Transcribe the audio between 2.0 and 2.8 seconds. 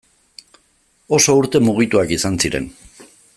izan ziren.